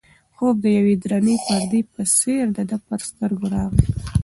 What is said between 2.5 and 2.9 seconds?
د ده